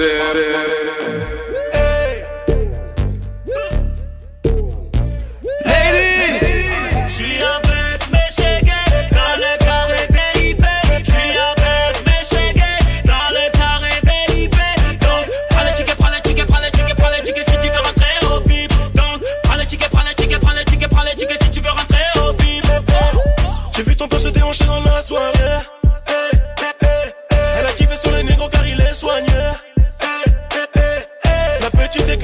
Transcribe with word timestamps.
dead. 0.00 1.39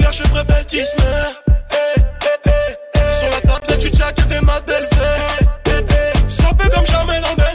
hier 0.07 0.13
je 0.13 0.23
me 0.31 0.37
rebelle 0.37 0.65
Disney 0.65 0.85
Sur 3.19 3.29
la 3.29 3.41
tablette 3.41 3.79
du 3.79 3.89
des 3.89 4.39
eh, 4.39 5.69
eh, 5.69 5.71
eh. 5.71 6.29
Ça 6.29 6.49
fait 6.59 6.69
comme 6.69 6.85
jamais 6.85 7.21
dans 7.21 7.46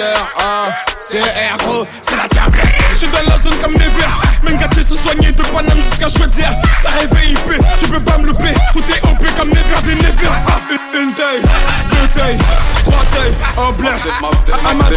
heures. 0.00 0.74
C'est 1.00 1.18
air 1.18 1.56
c'est 2.02 2.16
la 2.16 2.28
diablesse. 2.28 2.72
J'suis 2.94 3.08
dans 3.08 3.30
la 3.30 3.38
zone 3.38 3.56
comme 3.62 3.72
des 3.74 3.90
verres. 3.98 4.20
Mengati 4.42 4.82
se 4.82 4.96
soigner 4.96 5.32
de 5.32 5.42
Paname 5.42 5.78
jusqu'à 5.82 6.08
Chaudière. 6.08 6.52
T'as 6.82 6.90
rêvé 6.90 7.32
IP, 7.32 7.64
tu 7.78 7.86
peux 7.88 8.00
pas 8.00 8.18
me 8.18 8.26
louper. 8.26 8.54
Tout 8.72 8.80
est 8.80 9.02
OP 9.04 9.24
comme 9.36 9.48
les 9.48 9.54
verres 9.54 9.82
des 9.82 9.94
nevers. 9.94 10.36
Ah, 10.46 10.60
une, 10.94 11.12
taille, 11.14 11.42
deux 11.90 12.20
tailles, 12.20 12.38
trois 12.84 13.04
tailles, 13.12 13.34
un 13.58 13.72
blé. 13.72 13.88
Un 13.88 14.74
matin, 14.74 14.94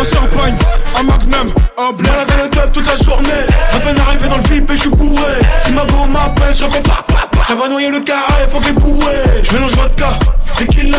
un 0.00 0.04
champagne, 0.04 0.56
un 0.98 1.02
magnum, 1.02 1.52
oh, 1.76 1.82
un 1.82 1.92
blé. 1.92 2.08
dans 2.28 2.42
le 2.42 2.48
club 2.48 2.72
toute 2.72 2.86
la 2.86 2.96
journée. 2.96 3.30
À 3.74 3.80
peine 3.80 3.98
arrivé 3.98 4.28
dans 4.28 4.36
le 4.36 4.42
VIP 4.42 4.70
et 4.70 4.76
j'suis 4.76 4.90
bourré. 4.90 5.32
Si 5.64 5.72
ma 5.72 5.84
go 5.84 6.06
m'appelle, 6.06 6.54
j'réponds 6.54 6.82
pas, 6.82 7.04
pas, 7.06 7.28
pas. 7.30 7.44
Ça 7.46 7.54
va 7.54 7.68
noyer 7.68 7.90
le 7.90 8.00
carré, 8.00 8.46
faut 8.50 8.60
qu'il 8.60 8.74
bourré. 8.74 9.14
J'mélange 9.42 9.72
vodka, 9.72 10.18
tequila. 10.58 10.98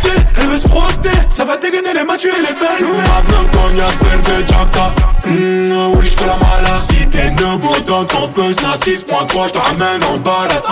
te 9.51 9.57
ramène 9.57 10.03
en 10.03 10.17
balade. 10.19 10.63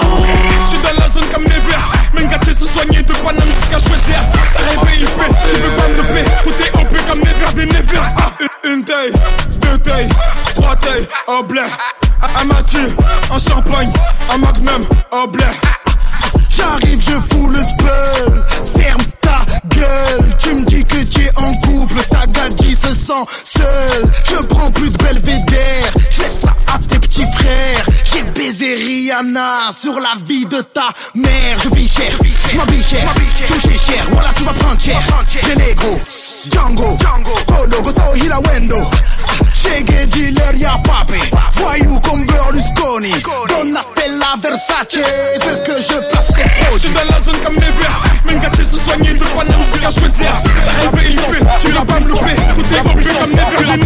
Je 0.64 0.70
suis 0.70 0.80
dans 0.80 1.00
la 1.00 1.08
zone 1.08 1.26
comme 1.34 1.44
les 1.44 1.50
verts. 1.50 1.92
Gâtés 2.30 2.54
se 2.54 2.68
soigner 2.68 3.02
de 3.02 3.14
Paname 3.14 3.42
jusqu'à 3.60 3.80
Chouettière 3.80 4.24
T'as 4.54 4.74
IP, 4.74 5.10
tu 5.50 5.56
veux 5.56 5.70
pas 5.70 5.88
me 5.88 5.96
louper 5.98 6.24
Tout 6.44 6.50
est 6.50 6.82
OP 6.82 7.08
comme 7.08 7.20
les 7.20 7.34
verts 7.40 7.54
des 7.54 7.66
nevers. 7.66 8.14
Ah, 8.18 8.32
Une 8.66 8.84
taille, 8.84 9.12
deux 9.62 9.78
tailles, 9.80 10.10
trois 10.54 10.76
tailles, 10.76 11.08
au 11.28 11.44
blé. 11.44 11.62
Un 12.40 12.44
Mathieu, 12.44 12.96
un 13.34 13.40
champagne, 13.40 13.92
un 14.32 14.38
magnum, 14.38 14.86
au 15.12 15.28
blé. 15.28 15.46
J'arrive, 16.50 17.02
je 17.02 17.20
fous 17.34 17.48
le 17.48 17.64
spell. 17.64 18.44
Ferme 18.80 19.02
Tu 20.40 20.54
me 20.54 20.64
dis 20.66 20.84
que 20.84 21.04
tu 21.04 21.26
es 21.26 21.32
en 21.36 21.54
couple 21.56 22.02
Ta 22.10 22.26
gadji 22.28 22.76
se 22.76 22.94
sent 22.94 23.26
seule. 23.44 24.12
Je 24.26 24.36
prends 24.48 24.72
plus 24.72 24.90
de 24.90 24.98
belvédère 24.98 25.94
Je 26.10 26.22
laisse 26.22 26.40
ça 26.42 26.56
à 26.68 26.80
tes 26.80 27.00
petits 27.00 27.26
frères. 27.34 27.86
J'ai 28.04 28.24
baisé 28.32 28.76
Rihanna 28.76 29.72
Sur 29.72 30.00
la 30.00 30.14
vie 30.26 30.46
de 30.46 30.62
ta 30.62 30.90
mère. 31.16 31.58
Je 31.64 31.70
vis 31.70 31.88
cher, 31.88 32.12
je 32.50 32.58
m'habille 32.58 32.84
cher 32.84 33.14
Tu 33.48 33.54
me 33.54 33.78
cher, 33.78 34.08
voilà 34.12 34.30
tu 34.36 34.44
vas 34.44 34.54
prendre 34.54 34.82
cher. 34.82 35.00
Les 35.48 35.56
négros, 35.56 36.00
Django 36.50 36.98
Kodo, 37.46 37.82
Gustavo 37.84 38.16
Hirawendo 38.16 38.90
Chegue, 39.62 40.08
dealer, 40.10 40.56
y'a 40.56 40.78
papé 40.84 41.20
Voyou 41.56 42.00
comme 42.00 42.26
Berlusconi. 42.26 43.12
Donatella, 43.50 44.36
Versace. 44.42 44.96
Veux 44.96 45.64
que 45.66 45.82
je 45.82 46.10
place 46.10 46.28
ses 46.28 46.44
Je 46.74 46.78
suis 46.78 46.90
dans 46.92 47.04
la 47.10 47.20
zone 47.20 47.36
comme 47.44 47.56
les 47.56 47.60
verts 47.60 48.02
Même 48.26 48.40
gâtés 48.40 48.64
se 48.64 48.78
soigner 48.78 49.14
de 49.14 49.24
Paname 49.24 49.62
jusqu'à 49.70 49.92
choisir 49.92 50.32
T'as 50.82 51.02
IP, 51.02 51.46
tu 51.60 51.72
l'as 51.74 51.86
pas 51.86 52.00
me 52.00 52.08
louper 52.08 52.36
Tout 52.56 52.62
est 52.74 52.80
OP 52.80 53.20
comme 53.20 53.32
nevers 53.32 53.78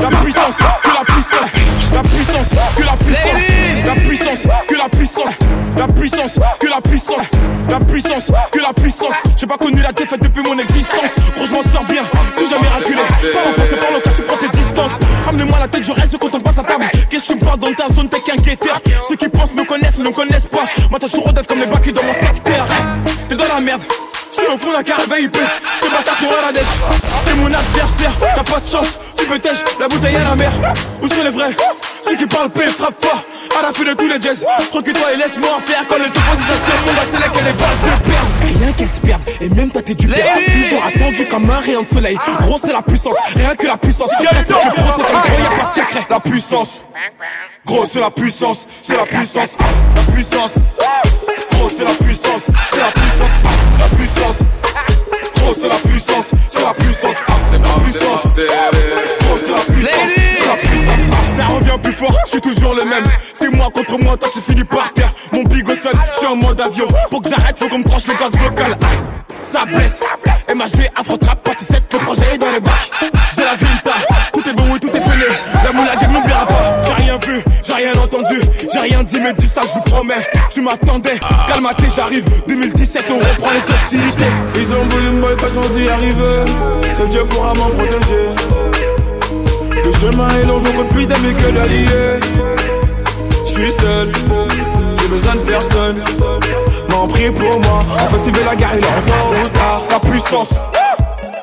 La 0.00 0.08
puissance, 0.08 0.58
que 0.82 0.88
la 0.88 1.04
puissance 1.04 1.50
La 1.92 2.02
puissance, 2.02 2.50
que 2.76 2.82
la 2.84 2.96
puissance 2.96 3.40
La 3.84 3.94
puissance, 3.94 4.42
que 4.68 4.74
la 4.76 4.88
puissance 4.88 5.34
La 5.76 5.86
puissance, 5.88 6.38
que 6.60 6.66
la 6.68 6.80
puissance 6.80 7.26
La 7.68 7.80
puissance, 7.80 8.30
que 8.52 8.58
la 8.60 8.72
puissance 8.72 9.14
J'ai 9.36 9.46
pas 9.46 9.58
connu 9.58 9.82
la 9.82 9.92
défaite 9.92 10.22
depuis 10.22 10.42
mon 10.42 10.58
existence. 10.58 11.10
Gros 11.36 11.46
je 11.46 11.52
m'en 11.52 11.62
sors 11.62 11.84
bien, 11.84 12.02
j'ai 12.38 12.46
jamais 12.48 12.68
raculé. 12.68 12.96
Pas 12.96 13.48
en 13.48 13.52
français, 13.52 13.76
pas 13.76 13.90
local, 13.90 14.12
Ramenez-moi 15.34 15.58
la 15.58 15.66
tête, 15.66 15.82
je 15.82 15.90
reste 15.90 16.16
quand 16.16 16.32
on 16.32 16.40
passe 16.40 16.58
à 16.58 16.62
table 16.62 16.84
Qu'est-ce 17.10 17.26
que 17.26 17.32
tu 17.32 17.38
me 17.40 17.44
parles 17.44 17.58
dans 17.58 17.72
ta 17.72 17.88
zone, 17.92 18.08
t'es 18.08 18.20
qu'un 18.20 18.36
guetteur. 18.36 18.80
Ceux 19.08 19.16
qui 19.16 19.28
pensent 19.28 19.52
me 19.54 19.64
connaissent, 19.64 19.98
ne 19.98 20.04
me 20.04 20.12
connaissent 20.12 20.46
pas. 20.46 20.62
Moi 20.90 21.00
t'as 21.00 21.08
toujours 21.08 21.32
d'être 21.32 21.48
comme 21.48 21.58
les 21.58 21.66
bacs 21.66 21.92
dans 21.92 22.04
mon 22.04 22.12
secteur. 22.12 22.66
T'es 23.28 23.34
dans 23.34 23.48
la 23.52 23.58
merde. 23.58 23.82
Je 24.30 24.38
suis 24.38 24.46
au 24.46 24.56
fond 24.56 24.72
d'un 24.72 24.82
carré 24.84 25.22
IP 25.22 25.36
Ce 25.80 25.90
bâtard 25.90 26.16
sur 26.16 26.28
la 26.30 26.52
dèche 26.52 26.62
T'es 27.24 27.34
mon 27.34 27.46
adversaire. 27.46 28.12
T'as 28.32 28.44
pas 28.44 28.60
de 28.60 28.68
chance. 28.68 28.98
Tu 29.16 29.24
veux 29.24 29.38
tèche 29.40 29.64
La 29.80 29.88
bouteille 29.88 30.14
à 30.14 30.22
la 30.22 30.36
mer. 30.36 30.52
Où 31.02 31.08
sont 31.08 31.24
les 31.24 31.30
vrais? 31.30 31.56
Ceux 32.04 32.16
qui 32.16 32.26
parlent 32.26 32.50
paix 32.50 32.66
frappe 32.66 33.02
fort. 33.02 33.22
À 33.58 33.62
la 33.62 33.72
fin 33.72 33.84
de 33.84 33.94
tous 33.94 34.06
les 34.06 34.20
jazz 34.20 34.44
Recule-toi 34.72 35.12
et 35.12 35.16
laisse-moi 35.16 35.48
en 35.56 35.60
faire. 35.60 35.86
Quand 35.88 35.96
les 35.96 36.06
oppositions 36.06 36.74
mon 36.86 36.92
gars 36.92 37.06
c'est 37.10 37.18
là 37.18 37.28
que 37.28 37.38
les 37.38 37.52
balles 37.52 37.78
se 37.80 38.02
perdent. 38.02 38.60
Rien 38.60 38.72
qu'elles 38.72 38.90
se 38.90 39.00
perdent. 39.00 39.22
Et 39.40 39.48
même 39.48 39.70
toi 39.70 39.82
t'es 39.82 39.94
du 39.94 40.08
père. 40.08 40.36
Toujours 40.52 40.84
attendu 40.84 41.26
comme 41.26 41.50
un 41.50 41.60
rayon 41.60 41.82
de 41.82 41.88
soleil. 41.88 42.18
Gros 42.40 42.58
c'est 42.58 42.72
la 42.72 42.82
puissance. 42.82 43.16
Rien 43.34 43.54
que 43.54 43.66
la 43.66 43.78
puissance. 43.78 44.10
Reste 44.18 44.48
protège 44.48 44.74
gros 44.74 45.38
y'a 45.38 45.62
pas 45.62 45.70
de 45.70 45.80
secret. 45.80 46.06
La 46.10 46.20
puissance. 46.20 46.86
Gros 47.64 47.86
c'est 47.86 48.00
la 48.00 48.10
puissance. 48.10 48.66
C'est 48.82 48.96
la 48.96 49.06
puissance. 49.06 49.56
La 49.96 50.12
puissance. 50.12 50.54
Gros 51.52 51.70
c'est 51.70 51.84
la 51.84 51.94
puissance. 51.94 52.42
C'est 52.70 52.80
la 52.80 52.90
puissance. 52.90 53.34
La 53.80 53.96
puissance 53.96 54.38
Gros 55.44 55.54
c'est 55.54 55.68
la 55.68 55.74
puissance 55.76 56.30
C'est 56.48 56.62
la 56.64 56.72
puissance 56.74 57.16
C'est 57.38 57.58
La 57.58 57.68
puissance 57.74 58.24
ma, 58.24 58.30
c'est. 58.30 58.46
Gros, 59.26 59.36
c'est 59.36 59.50
la 59.50 59.74
puissance, 59.74 59.92
c'est 60.16 60.46
la 60.48 60.56
puissance. 60.56 61.36
Ça 61.36 61.46
revient 61.48 61.82
plus 61.82 61.92
fort, 61.92 62.16
je 62.24 62.30
suis 62.30 62.40
toujours 62.40 62.74
le 62.74 62.84
même. 62.84 63.04
C'est 63.34 63.50
moi 63.50 63.68
contre 63.72 63.98
moi, 64.02 64.16
toi 64.16 64.28
tu 64.32 64.40
finis 64.40 64.64
par 64.64 64.90
terre. 64.92 65.12
Mon 65.32 65.42
big 65.42 65.68
au 65.68 65.74
sol, 65.74 65.92
je 66.12 66.18
suis 66.18 66.26
en 66.26 66.36
mode 66.36 66.60
avion. 66.60 66.86
Pour 67.10 67.20
que 67.20 67.28
j'arrête, 67.28 67.58
faut 67.58 67.68
qu'on 67.68 67.78
me 67.78 67.84
tranche 67.84 68.06
le 68.06 68.14
gaz 68.14 68.32
vocal. 68.32 68.72
Ah, 68.82 68.86
Ça 69.42 69.64
blesse. 69.66 70.02
MHD, 70.48 70.88
Afro 70.96 71.16
Trap, 71.16 71.42
partie 71.42 71.64
mais 79.24 79.32
du 79.32 79.46
ça, 79.46 79.62
je 79.62 79.72
vous 79.72 79.80
promets. 79.80 80.22
Tu 80.50 80.60
m'attendais, 80.60 81.18
calme-toi, 81.48 81.86
j'arrive. 81.96 82.24
2017, 82.46 83.06
on 83.10 83.18
reprend 83.18 83.50
les 83.52 83.74
hostilités. 83.74 84.32
Ils 84.56 84.74
ont 84.74 84.86
voulu 84.86 85.10
me 85.10 85.20
boycotter 85.22 85.54
sans 85.54 85.78
y 85.78 85.88
arriver. 85.88 86.44
Seul 86.96 87.08
Dieu 87.08 87.24
pourra 87.24 87.54
m'en 87.54 87.70
protéger. 87.70 88.28
Le 89.84 89.92
chemin 89.92 90.28
est 90.28 90.44
long, 90.44 90.58
je 90.58 90.68
compte 90.68 90.88
plus 90.90 91.08
d'amis 91.08 91.34
que 91.34 91.50
d'alliés. 91.50 92.20
Je 93.46 93.50
suis 93.50 93.70
seul, 93.70 94.12
j'ai 95.00 95.08
besoin 95.08 95.34
de 95.36 95.40
personne. 95.40 96.04
M'en 96.90 97.08
prie 97.08 97.30
pour 97.30 97.60
moi, 97.60 97.80
enfin 97.94 98.18
s'il 98.18 98.34
veut 98.34 98.44
la 98.44 98.54
guerre, 98.54 98.72
il 98.74 98.84
est 98.84 98.86
en. 98.86 99.90
La 99.90 100.00
puissance, 100.00 100.54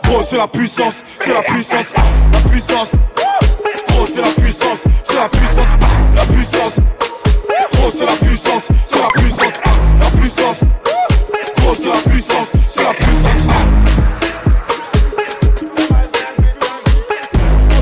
gros 0.03 0.21
c'est 0.23 0.37
la 0.37 0.47
puissance, 0.47 1.03
c'est 1.19 1.33
la 1.33 1.41
puissance, 1.41 1.93
la 2.33 2.49
puissance, 2.49 2.91
gros 3.89 4.05
c'est 4.05 4.21
la 4.21 4.29
puissance, 4.29 4.83
c'est 5.03 5.15
la 5.15 5.29
puissance, 5.29 5.77
la 6.15 6.25
puissance, 6.25 6.75
gros 7.81 7.91
c'est 7.91 8.05
la 8.05 8.13
puissance, 8.13 8.67
c'est 8.85 9.01
la 9.01 9.07
puissance, 9.07 9.59
ah, 9.65 9.69
la 9.99 10.19
puissance, 10.19 10.63
gros 11.57 11.73
c'est 11.73 11.89
la 11.89 12.11
puissance, 12.11 12.47
c'est 12.69 12.83
la 12.83 12.93
puissance. 12.93 13.47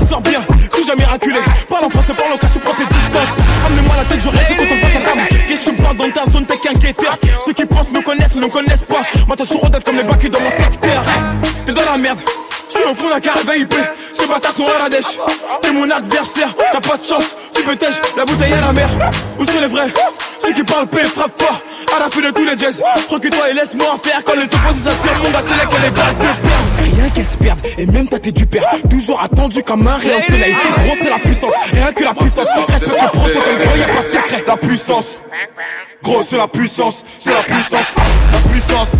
Sort 0.08 0.22
bien, 0.22 0.40
si 0.72 0.84
jamais 0.84 1.04
raculé, 1.04 1.38
parle 1.68 1.84
en 1.84 1.90
français, 1.90 2.14
parle 2.14 2.32
en 2.32 2.38
cache, 2.38 2.58
prends 2.64 2.74
tes 2.74 2.86
distances. 2.86 3.34
Ramenez-moi 3.62 3.96
la 3.96 4.04
tête, 4.04 4.22
je 4.22 4.28
reste 4.28 4.56
quand 4.56 4.74
on 4.74 4.80
passe 4.80 4.96
à 4.96 5.00
table. 5.00 5.20
Qu'est-ce 5.46 5.66
que 5.66 5.76
tu 5.76 5.82
parles 5.82 5.96
dans 5.96 6.10
ta 6.10 6.30
zone, 6.30 6.46
t'es 6.46 6.56
qu'un 6.56 6.72
guetteur. 6.72 7.16
Ceux 7.44 7.52
qui 7.52 7.66
pensent 7.66 7.92
me 7.92 8.00
connaissent, 8.00 8.36
ne 8.36 8.46
connaissent 8.46 8.84
pas. 8.84 9.02
Moi, 9.26 9.36
je 9.38 9.44
suis 9.44 9.58
comme 9.58 9.96
les 9.96 10.04
bacs 10.04 10.30
dans 10.30 10.40
mon 10.40 10.50
secteur. 10.50 11.02
T'es 11.66 11.72
dans 11.72 11.84
la 11.84 11.98
merde. 11.98 12.18
Au 12.88 12.94
fond 12.94 13.08
d'un 13.08 13.20
carré 13.20 13.40
VIP, 13.54 13.74
ce 14.14 14.26
bâtard 14.26 14.52
sont 14.52 14.66
à 14.66 14.82
la 14.82 14.88
dèche. 14.88 15.18
T'es 15.62 15.70
mon 15.72 15.90
adversaire, 15.90 16.54
t'as 16.72 16.80
pas 16.80 16.96
de 16.96 17.04
chance. 17.04 17.36
Tu 17.54 17.62
peux 17.62 17.76
tèche, 17.76 18.00
la 18.16 18.24
bouteille 18.24 18.52
à 18.52 18.60
la 18.60 18.72
mer. 18.72 18.88
Où 19.38 19.44
sont 19.44 19.60
les 19.60 19.68
vrais 19.68 19.88
Ceux 20.38 20.52
qui 20.52 20.64
parlent 20.64 20.86
paix 20.86 21.04
frappe 21.04 21.40
fort. 21.40 21.60
À 21.96 22.00
la 22.00 22.10
fin 22.10 22.20
de 22.20 22.30
tous 22.30 22.44
les 22.44 22.56
jazz 22.58 22.82
Recule-toi 23.08 23.50
et 23.50 23.54
laisse-moi 23.54 23.86
en 23.92 23.98
faire. 23.98 24.22
Quand 24.24 24.34
les 24.34 24.44
oppositions 24.44 24.90
tirent 25.02 25.16
mon 25.22 25.30
gars 25.30 25.42
c'est 25.46 25.56
là 25.56 25.66
que 25.66 25.82
les 25.82 25.90
balles 25.90 26.14
Rien 26.82 27.10
qu'elles 27.10 27.26
se 27.26 27.36
perdent. 27.38 27.60
Et 27.78 27.86
même 27.86 28.08
toi 28.08 28.18
t'es 28.18 28.32
du 28.32 28.46
père. 28.46 28.64
Toujours 28.88 29.20
attendu 29.20 29.62
comme 29.62 29.86
un 29.86 29.96
rayon 29.96 30.20
de 30.20 30.24
soleil. 30.24 30.56
Gros 30.78 30.94
c'est 31.00 31.10
la 31.10 31.18
puissance, 31.18 31.52
rien 31.72 31.92
que 31.92 32.04
la 32.04 32.14
puissance. 32.14 32.46
Respecte 32.68 33.02
le 33.02 33.08
protocole, 33.08 33.58
gros 33.64 33.76
y'a 33.76 33.88
pas 33.88 34.02
de 34.02 34.08
secret. 34.08 34.44
La 34.46 34.56
puissance. 34.56 35.22
Gros 36.02 36.22
c'est 36.22 36.38
la 36.38 36.48
puissance, 36.48 37.04
c'est 37.18 37.32
la 37.32 37.42
puissance. 37.42 37.94
La 38.32 38.50
puissance 38.50 38.92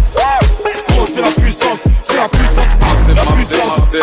Gros 1.00 1.08
c'est 1.14 1.22
la 1.22 1.30
puissance, 1.30 1.84
c'est 2.04 2.16
la 2.18 2.28
puissance 2.28 2.76
C'est 2.94 3.14
La 3.14 3.22
puissance. 3.22 3.96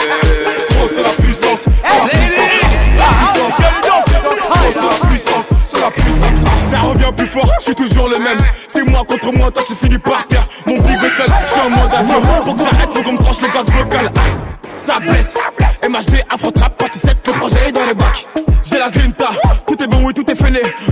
Gros 0.72 0.88
c'est 0.90 1.04
la 1.04 1.10
puissance, 1.10 1.60
c'est 1.64 2.02
la 2.02 2.10
puissance 2.10 2.54
La 2.98 3.12
puissance. 3.22 3.54
c'est 4.72 4.82
la 4.82 5.08
puissance, 5.08 5.46
c'est 5.64 5.80
la 5.80 5.92
puissance. 5.92 6.68
Ça 6.72 6.80
revient 6.80 7.12
plus 7.16 7.28
fort, 7.28 7.52
je 7.60 7.66
suis 7.66 7.76
toujours 7.76 8.10
le 8.10 8.18
même. 8.18 8.40
C'est 8.68 8.84
moi 8.90 9.04
contre 9.08 9.32
moi, 9.38 9.52
toi 9.52 9.62
tu 9.68 9.76
finis 9.76 10.00
par 10.00 10.26
terre. 10.26 10.48
Mon 10.66 10.78
big 10.80 11.00
sol, 11.02 11.28
je 11.46 11.52
suis 11.52 11.62
en 11.62 11.70
mode 11.70 11.94
avion. 11.94 12.44
Pour 12.44 12.56
que 12.56 12.64
j'arrête, 12.64 12.90
faut 12.92 13.04
qu'on 13.04 13.14
me 13.14 13.20
tranche 13.20 13.42
le 13.44 13.48
gaz 13.50 13.66
vocal. 13.68 14.06
Ah, 14.16 14.22
Ça 14.76 15.00
blesse 15.00 15.38
MHD, 15.88 16.24
Afro 16.34 16.50
Trap, 16.50 16.78
partie 16.78 16.98
7, 16.98 17.16
le 17.28 17.34
projet 17.34 17.58
est 17.68 17.72
dans 17.74 17.86
les 17.86 17.94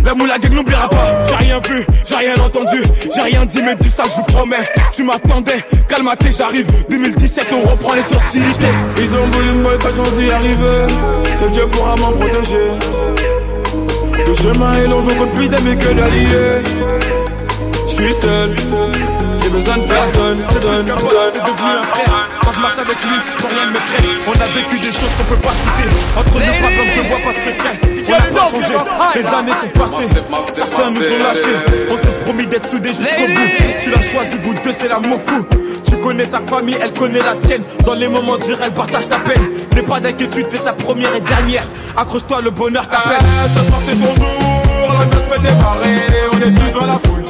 La 0.03 0.13
moula 0.13 0.37
gang 0.37 0.53
n'oubliera 0.53 0.87
pas. 0.89 1.25
J'ai 1.27 1.35
rien 1.35 1.59
vu, 1.67 1.85
j'ai 2.05 2.15
rien 2.15 2.35
entendu, 2.43 2.81
j'ai 3.13 3.21
rien 3.21 3.45
dit, 3.45 3.61
mais 3.63 3.75
du 3.75 3.89
ça, 3.89 4.03
je 4.05 4.15
vous 4.15 4.23
promets. 4.23 4.63
Tu 4.91 5.03
m'attendais, 5.03 5.63
calme-toi, 5.87 6.29
j'arrive. 6.37 6.67
2017, 6.89 7.47
on 7.53 7.69
reprend 7.69 7.93
les 7.93 8.01
sociétés. 8.01 8.73
Ils 8.97 9.15
ont 9.15 9.27
voulu 9.27 9.51
me 9.53 9.63
boycotter 9.63 9.95
sans 9.95 10.21
y 10.21 10.31
arriver. 10.31 10.87
Seul 11.39 11.51
Dieu 11.51 11.67
pourra 11.67 11.95
m'en 11.95 12.11
protéger. 12.11 12.69
Le 14.27 14.33
chemin 14.33 14.73
est 14.73 14.87
long, 14.87 15.01
je 15.01 15.09
compte 15.09 15.31
plus 15.31 15.49
d'amis 15.49 15.77
que 15.77 15.93
d'alliés. 15.93 16.63
Je 17.87 17.93
suis 17.93 18.13
seul, 18.13 18.55
j'ai 19.41 19.49
besoin 19.49 19.77
de 19.77 19.87
personne, 19.87 20.37
personne, 20.39 20.85
personne. 20.85 21.33
devenu 21.45 21.69
un 21.69 21.83
frère. 21.93 22.34
Quand 22.45 22.51
je 22.53 22.59
marche 22.59 22.77
avec 22.77 22.95
lui, 23.03 23.17
pour 23.37 23.49
rien 23.49 23.65
ne 23.65 23.71
me. 23.71 23.79
On 24.27 24.31
a 24.31 24.45
vécu 24.53 24.77
des 24.79 24.93
choses 24.93 25.09
qu'on 25.17 25.23
peut 25.23 25.41
pas 25.41 25.53
citer. 25.53 25.89
Entre 26.15 26.33
nous, 26.33 26.39
pas 26.39 26.71
comme 26.77 26.91
te 26.93 27.07
vois 27.07 27.17
pas 27.17 27.33
de 27.33 27.41
secret. 27.41 27.75
On 28.07 28.13
a 28.13 28.39
pas 28.39 28.49
changé, 28.51 28.75
les 29.15 29.25
années 29.25 29.51
sont 29.59 29.79
passées. 29.79 30.09
Certains 30.51 30.91
nous 30.91 31.01
ont 31.01 31.23
lâchés. 31.23 31.57
On 31.89 31.97
s'est 31.97 32.23
promis 32.23 32.45
d'être 32.45 32.69
soudés 32.69 32.89
jusqu'au 32.89 33.27
bout. 33.27 33.49
Tu 33.81 33.89
l'as 33.89 34.01
choisi, 34.03 34.37
vous 34.37 34.53
deux, 34.63 34.73
c'est 34.79 34.87
l'amour 34.87 35.19
fou. 35.25 35.45
Tu 35.85 35.97
connais 35.97 36.25
sa 36.25 36.39
famille, 36.41 36.77
elle 36.79 36.93
connaît 36.93 37.19
la 37.19 37.35
tienne. 37.35 37.63
Dans 37.83 37.95
les 37.95 38.07
moments 38.07 38.37
durs, 38.37 38.59
elle 38.63 38.73
partage 38.73 39.07
ta 39.07 39.17
peine. 39.17 39.49
N'aie 39.73 39.81
pas 39.81 39.99
d'inquiétude, 39.99 40.47
t'es 40.49 40.57
sa 40.57 40.73
première 40.73 41.15
et 41.15 41.21
dernière. 41.21 41.63
Accroche-toi, 41.97 42.41
le 42.41 42.51
bonheur 42.51 42.87
t'appelle. 42.87 43.25
Ce 43.55 43.63
soir 43.63 43.79
c'est 43.85 43.95
ton 43.95 44.13
jour, 44.13 44.93
la 44.99 45.05
noce 45.05 45.41
démarrer. 45.41 45.95
On 46.31 46.37
est 46.37 46.53
tous 46.53 46.79
dans 46.79 46.85
la 46.85 46.93
foule, 46.93 47.24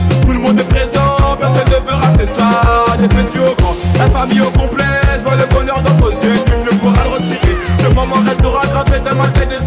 Personne 1.55 1.73
ne 1.73 1.89
veut 1.89 1.95
rater 1.95 2.25
ça. 2.25 2.97
Des 2.97 3.07
petits 3.07 3.39
au 3.39 3.55
grand, 3.55 3.75
la 3.97 4.09
famille 4.09 4.41
au 4.41 4.51
complet. 4.51 4.83
Je 5.17 5.23
vois 5.23 5.35
le 5.35 5.45
bonheur 5.45 5.81
dans 5.81 5.95
vos 6.03 6.11
yeux, 6.11 6.33
nul 6.47 6.65
ne 6.65 6.77
pourra 6.79 7.03
le 7.05 7.09
retirer. 7.11 7.55
Ce 7.79 7.87
moment 7.87 8.17
restera 8.25 8.65
gravé 8.67 8.99
dans 8.99 9.15
ma 9.15 9.27
tête 9.27 9.49
et 9.51 9.59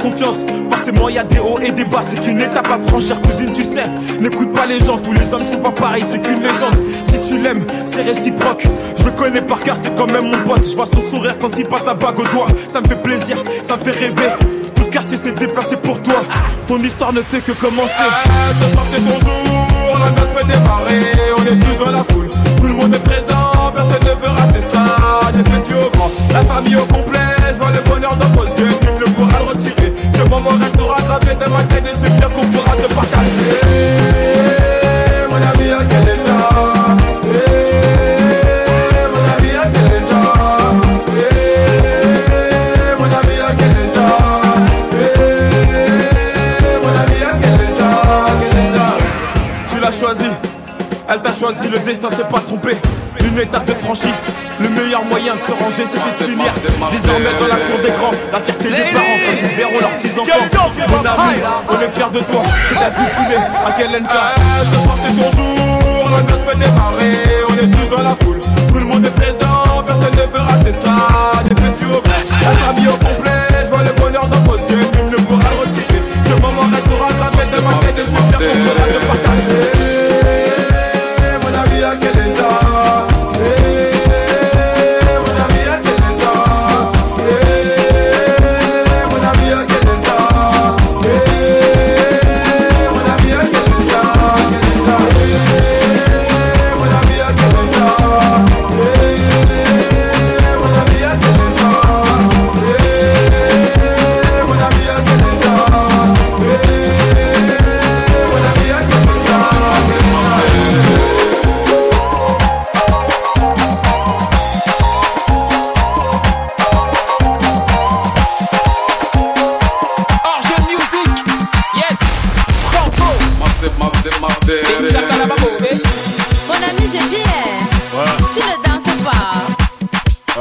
confiance. 0.00 0.38
Forcément, 0.68 1.08
y 1.08 1.18
a 1.18 1.24
des 1.24 1.38
hauts 1.38 1.58
et 1.60 1.70
des 1.70 1.84
bas. 1.84 2.00
C'est 2.02 2.20
qu'une 2.20 2.40
étape 2.40 2.68
à 2.70 2.78
franchir, 2.88 3.20
cousine, 3.20 3.52
tu 3.52 3.64
sais. 3.64 3.84
N'écoute 4.20 4.52
pas 4.52 4.66
les 4.66 4.80
gens, 4.80 4.98
tous 4.98 5.12
les 5.12 5.32
hommes 5.32 5.46
sont 5.46 5.58
pas 5.58 5.70
pareils. 5.70 6.04
C'est 6.10 6.20
qu'une 6.20 6.40
légende. 6.40 6.76
Si 7.04 7.20
tu 7.28 7.38
l'aimes, 7.38 7.64
c'est 7.84 8.02
réciproque. 8.02 8.66
Je 8.98 9.04
le 9.04 9.10
connais 9.12 9.42
par 9.42 9.60
cœur, 9.62 9.76
c'est 9.80 9.94
quand 9.94 10.10
même 10.10 10.30
mon 10.30 10.38
pote. 10.44 10.66
Je 10.68 10.74
vois 10.74 10.86
son 10.86 11.00
sourire 11.00 11.36
quand 11.40 11.56
il 11.58 11.66
passe 11.66 11.84
la 11.84 11.94
bague 11.94 12.18
au 12.18 12.24
doigt. 12.24 12.48
Ça 12.68 12.80
me 12.80 12.88
fait 12.88 13.02
plaisir, 13.02 13.36
ça 13.62 13.76
me 13.76 13.82
fait 13.82 13.98
rêver. 13.98 14.30
Tout 14.74 14.84
le 14.84 14.90
quartier 14.90 15.16
s'est 15.16 15.32
déplacé 15.32 15.76
pour 15.76 16.00
toi. 16.02 16.22
Ton 16.66 16.82
histoire 16.82 17.12
ne 17.12 17.22
fait 17.22 17.40
que 17.40 17.52
commencer. 17.52 17.92
Ah, 17.98 18.52
ce 18.60 18.70
soir 18.72 18.84
c'est 18.90 19.00
ton 19.00 19.18
jour, 19.20 19.98
la 19.98 20.10
noce 20.10 20.30
peut 20.34 20.46
démarrer. 20.46 21.00
On 21.36 21.42
est 21.42 21.58
tous 21.58 21.84
dans 21.84 21.90
la 21.90 22.04
foule, 22.04 22.30
tout 22.60 22.66
le 22.66 22.74
monde 22.74 22.94
est 22.94 23.04
présent, 23.04 23.50
personne 23.74 24.02
ne 24.02 24.20
veut 24.20 24.28
rater 24.28 24.60
ça. 24.60 25.32
Des 25.32 25.42
petits 25.42 25.74
au 25.74 25.90
grand, 25.96 26.10
la 26.32 26.44
famille 26.44 26.76
au 26.76 26.84
complet. 26.86 27.18
Je 27.52 27.58
vois 27.58 27.72
le 27.72 27.80
bonheur 27.90 28.16
dans 28.16 28.28
vos 28.28 28.46
yeux, 28.46 28.70
ma 31.50 31.62
Tu 49.68 49.80
l'as 49.80 49.92
choisi, 49.92 50.24
elle 51.08 51.22
t'a 51.22 51.32
choisi, 51.32 51.68
le 51.68 51.78
destin 51.80 52.10
s'est 52.10 52.24
pas 52.30 52.40
trompé. 52.40 52.76
Une 53.20 53.38
étape 53.38 53.64
de 53.66 53.74
franchie, 53.74 54.08
meilleur 55.00 55.04
moyen 55.04 55.36
de 55.36 55.42
se 55.42 55.52
ranger 55.52 55.84
c'était 55.84 56.04
de 56.04 56.10
c'est 56.10 56.24
s'unir. 56.24 56.46
Désormais 56.90 57.34
dans 57.38 57.46
la 57.46 57.56
cour 57.56 57.78
des 57.82 57.92
grands, 57.92 58.10
la 58.32 58.40
fierté 58.40 58.68
des 58.70 58.92
parents 58.92 59.18
quand 59.24 59.36
ils 59.40 59.48
verront 59.48 59.80
leurs 59.80 59.94
petits 59.94 60.18
enfants. 60.18 60.46
Mon 60.88 60.98
ami, 60.98 61.40
on 61.68 61.80
est 61.80 61.90
fiers 61.90 62.12
de 62.12 62.20
toi, 62.20 62.42
c'est 62.68 62.74
fumée, 62.74 63.42
à 63.66 63.72
quel 63.76 63.90
NK 63.90 64.08
Ah, 64.10 64.34
ce 64.64 64.80
soir 64.80 64.96
c'est 65.02 65.14
ton 65.16 65.30
jour, 65.30 66.10
la 66.10 66.22
noce 66.22 66.44
peut 66.46 66.58
démarrer. 66.58 67.18
On 67.48 67.54
est 67.54 67.70
tous 67.70 67.96
dans 67.96 68.02
la 68.02 68.14
foule, 68.22 68.40
tout 68.68 68.78
le 68.78 68.84
monde 68.86 69.06
est 69.06 69.14
présent, 69.14 69.82
personne 69.86 70.10
connais 70.10 70.72
ça, 70.72 71.42
des 71.44 71.54
petits 71.54 71.84
au 71.84 71.98
Être 71.98 72.68
habillé 72.68 72.88
au 72.88 72.92
complet, 72.92 73.46
je 73.64 73.68
vois 73.68 73.82
le 73.82 73.92
bonheur 73.92 74.26
dans 74.28 74.40
vos 74.42 74.56
yeux, 74.56 74.78
nul 74.78 75.10
ne 75.10 75.16
pourra 75.16 75.50
le 75.50 75.60
retirer. 75.60 76.02
Ce 76.24 76.32
moment 76.34 76.68
restera 76.72 77.08
gravé 77.18 77.44
de 77.52 77.60
ma 77.60 77.74
tête, 77.80 77.96
de 77.96 78.04
super 78.04 78.38
qu'on 78.38 78.58
pourra 78.64 78.86
se 78.86 79.06
partager. 79.06 79.79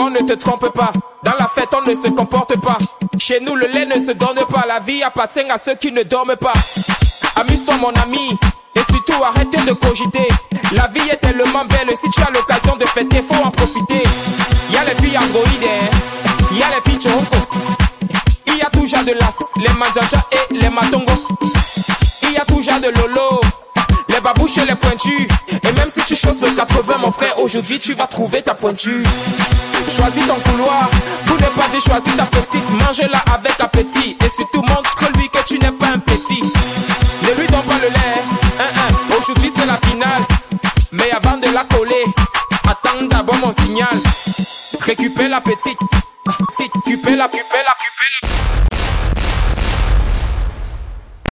Qu'on 0.00 0.08
ne 0.08 0.20
te 0.20 0.32
trompe 0.32 0.66
pas, 0.70 0.92
dans 1.22 1.34
la 1.38 1.46
fête 1.46 1.68
on 1.76 1.86
ne 1.86 1.94
se 1.94 2.08
comporte 2.08 2.58
pas. 2.58 2.78
Chez 3.18 3.38
nous 3.38 3.54
le 3.54 3.66
lait 3.66 3.84
ne 3.84 4.00
se 4.00 4.12
donne 4.12 4.38
pas, 4.48 4.64
la 4.66 4.80
vie 4.80 5.02
appartient 5.02 5.40
à 5.40 5.58
ceux 5.58 5.74
qui 5.74 5.92
ne 5.92 6.02
dorment 6.04 6.36
pas. 6.36 6.54
Amuse-toi 7.36 7.74
mon 7.76 7.92
ami, 8.02 8.30
et 8.76 8.80
surtout 8.90 9.22
arrête 9.22 9.50
de 9.50 9.72
cogiter. 9.74 10.26
La 10.72 10.86
vie 10.86 11.06
est 11.10 11.18
tellement 11.18 11.66
belle, 11.66 11.94
si 12.02 12.10
tu 12.12 12.22
as 12.22 12.30
l'occasion 12.30 12.76
de 12.76 12.86
fêter, 12.86 13.20
faut 13.20 13.44
en 13.44 13.50
profiter. 13.50 14.02
Y 14.72 14.76
a 14.78 14.84
les 14.84 14.94
filles 15.02 15.18
androïdes, 15.18 15.68
hein. 15.68 16.56
y 16.56 16.62
a 16.62 16.68
les 16.74 16.90
filles 16.90 17.02
choco. 17.02 17.36
Il 18.46 18.56
y 18.56 18.62
a 18.62 18.70
toujours 18.70 19.04
de 19.04 19.12
l'as, 19.12 19.34
les 19.58 19.74
manjaja 19.74 20.24
et 20.32 20.54
les 20.54 20.70
matongo. 20.70 21.12
Il 22.22 22.32
y 22.32 22.38
a 22.38 22.44
toujours 22.46 22.80
de 22.80 22.88
lolo, 22.88 23.42
les 24.08 24.20
babouches 24.20 24.56
et 24.56 24.64
les 24.64 24.76
pointus. 24.76 25.28
Et 25.62 25.72
même 25.72 25.90
si 25.90 26.00
tu 26.04 26.16
choses 26.16 26.38
de 26.38 26.48
80, 26.48 26.96
mon 26.96 27.12
frère, 27.12 27.38
aujourd'hui 27.38 27.78
tu 27.78 27.92
vas 27.92 28.06
trouver 28.06 28.40
ta 28.40 28.54
pointure. 28.54 29.04
Choisis 29.88 30.26
ton 30.26 30.34
couloir, 30.50 30.88
pour 31.26 31.36
ne 31.36 31.46
pas 31.46 31.68
dire 31.72 31.80
choisis 31.80 32.16
ta 32.16 32.24
petite. 32.26 32.70
Mange-la 32.70 33.18
avec 33.34 33.60
appétit. 33.60 34.16
Et 34.24 34.28
surtout 34.36 34.62
montre-lui 34.62 35.28
que 35.30 35.44
tu 35.46 35.58
n'es 35.58 35.72
pas 35.72 35.88
un 35.88 35.98
petit. 35.98 36.42
Ne 36.42 37.40
lui 37.40 37.46
donne 37.48 37.62
pas 37.62 37.78
le 37.82 37.88
lait, 37.88 39.18
aujourd'hui 39.18 39.52
c'est 39.56 39.66
la 39.66 39.76
finale. 39.88 40.22
Mais 40.92 41.10
avant 41.10 41.36
de 41.36 41.52
la 41.52 41.64
coller, 41.64 42.04
attends 42.64 43.04
d'abord 43.10 43.36
mon 43.36 43.52
signal. 43.52 43.96
Récupère 44.80 45.28
la 45.28 45.40
petite, 45.40 45.78
petite, 46.24 46.72
récupère 46.86 47.16
la, 47.16 47.26
récupère 47.26 47.64
la, 47.66 47.74
récupère 47.78 48.08
la. 48.22 48.69